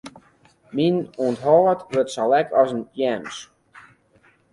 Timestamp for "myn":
0.75-0.95